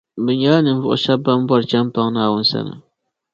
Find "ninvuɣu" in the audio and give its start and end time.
0.61-0.97